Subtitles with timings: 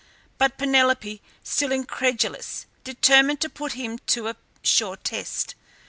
[0.39, 5.53] But Penelope, still incredulous, determined to put him to a sure test.